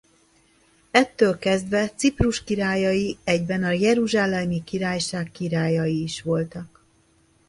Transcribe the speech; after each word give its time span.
Ettől 0.91 1.37
kezdve 1.37 1.89
Ciprus 1.95 2.43
királyai 2.43 3.17
egyben 3.23 3.63
a 3.63 3.69
Jeruzsálemi 3.71 4.63
Királyság 4.63 5.31
királyai 5.31 6.01
is 6.03 6.21
voltak. 6.21 6.83